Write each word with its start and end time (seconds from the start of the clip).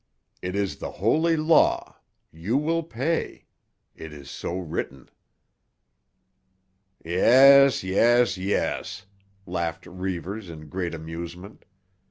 It 0.41 0.55
is 0.55 0.77
the 0.77 0.93
holy 0.93 1.37
law; 1.37 1.97
you 2.31 2.57
will 2.57 2.81
pay. 2.81 3.45
It 3.95 4.11
is 4.11 4.31
so 4.31 4.57
written." 4.57 5.09
"Yes, 7.05 7.83
yes, 7.83 8.35
yes!" 8.35 9.05
laughed 9.45 9.85
Reivers 9.85 10.49
in 10.49 10.69
great 10.69 10.95
amusement. 10.95 11.65